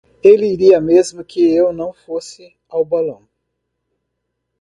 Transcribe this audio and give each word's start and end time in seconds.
Ela 0.23 0.47
iria 0.47 0.81
mesmo 0.81 1.23
que 1.23 1.45
eu 1.55 1.71
não 1.71 1.93
fosse 1.93 2.55
ao 2.67 2.83
balão. 2.83 3.29